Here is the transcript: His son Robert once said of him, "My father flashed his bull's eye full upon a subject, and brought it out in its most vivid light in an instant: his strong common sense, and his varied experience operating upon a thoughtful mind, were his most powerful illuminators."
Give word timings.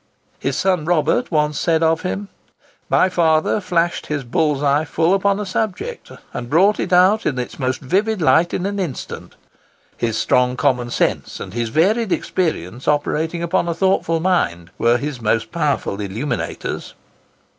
His 0.39 0.57
son 0.57 0.85
Robert 0.85 1.29
once 1.29 1.59
said 1.59 1.83
of 1.83 2.01
him, 2.01 2.27
"My 2.89 3.07
father 3.07 3.61
flashed 3.61 4.07
his 4.07 4.23
bull's 4.23 4.63
eye 4.63 4.83
full 4.83 5.13
upon 5.13 5.39
a 5.39 5.45
subject, 5.45 6.11
and 6.33 6.49
brought 6.49 6.79
it 6.79 6.91
out 6.91 7.27
in 7.27 7.37
its 7.37 7.59
most 7.59 7.81
vivid 7.81 8.19
light 8.19 8.51
in 8.51 8.65
an 8.65 8.79
instant: 8.79 9.35
his 9.95 10.17
strong 10.17 10.57
common 10.57 10.89
sense, 10.89 11.39
and 11.39 11.53
his 11.53 11.69
varied 11.69 12.11
experience 12.11 12.87
operating 12.87 13.43
upon 13.43 13.67
a 13.67 13.75
thoughtful 13.75 14.19
mind, 14.19 14.71
were 14.79 14.97
his 14.97 15.21
most 15.21 15.51
powerful 15.51 16.01
illuminators." 16.01 16.95